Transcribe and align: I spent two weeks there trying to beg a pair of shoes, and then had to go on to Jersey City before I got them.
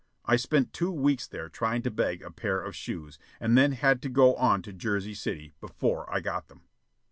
I 0.25 0.35
spent 0.35 0.73
two 0.73 0.89
weeks 0.91 1.27
there 1.27 1.47
trying 1.47 1.83
to 1.83 1.91
beg 1.91 2.23
a 2.23 2.31
pair 2.31 2.59
of 2.59 2.75
shoes, 2.75 3.19
and 3.39 3.55
then 3.55 3.73
had 3.73 4.01
to 4.01 4.09
go 4.09 4.33
on 4.33 4.63
to 4.63 4.73
Jersey 4.73 5.13
City 5.13 5.53
before 5.59 6.11
I 6.11 6.21
got 6.21 6.47
them. 6.47 6.63